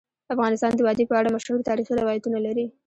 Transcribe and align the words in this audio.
افغانستان 0.33 0.71
د 0.75 0.79
وادي 0.87 1.05
په 1.07 1.15
اړه 1.19 1.33
مشهور 1.35 1.59
تاریخی 1.69 1.93
روایتونه 2.01 2.37
لري. 2.45 2.65